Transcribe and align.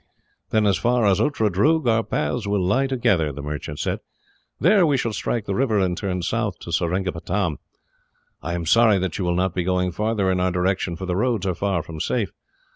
"Then 0.49 0.65
as 0.65 0.79
far 0.79 1.05
as 1.05 1.19
Outradroog 1.21 1.87
our 1.87 2.01
paths 2.01 2.47
will 2.47 2.63
lie 2.65 2.87
together," 2.87 3.31
the 3.31 3.43
merchant 3.43 3.77
said. 3.77 3.99
"There 4.59 4.83
we 4.83 4.97
shall 4.97 5.13
strike 5.13 5.45
the 5.45 5.53
river, 5.53 5.77
and 5.77 5.95
turn 5.95 6.23
south 6.23 6.57
to 6.61 6.71
Seringapatam. 6.71 7.59
I 8.41 8.55
am 8.55 8.65
sorry 8.65 8.97
that 8.97 9.19
you 9.19 9.25
will 9.25 9.35
not 9.35 9.53
be 9.53 9.63
going 9.63 9.91
farther 9.91 10.31
in 10.31 10.39
our 10.39 10.49
direction, 10.49 10.95
for 10.95 11.05
the 11.05 11.15
roads 11.15 11.45
are 11.45 11.53
far 11.53 11.83
from 11.83 11.99
safe. 11.99 12.31